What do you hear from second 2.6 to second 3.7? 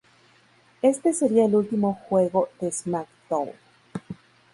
"SmackDown!